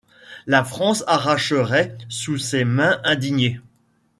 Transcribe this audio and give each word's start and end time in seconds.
La 0.47 0.63
France 0.63 1.03
arracherait, 1.05 1.95
sous 2.09 2.39
ses 2.39 2.65
mains 2.65 2.99
indignées 3.03 3.61